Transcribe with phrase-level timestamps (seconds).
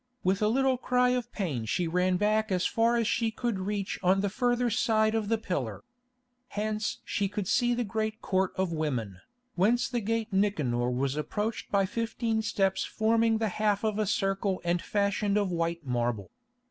[0.23, 3.99] With a little cry of pain she ran back as far as she could reach
[4.01, 5.83] on the further side of the pillar.
[6.47, 9.17] Hence she could see the great Court of Women,
[9.53, 14.59] whence the Gate Nicanor was approached by fifteen steps forming the half of a circle
[14.63, 16.31] and fashioned of white marble.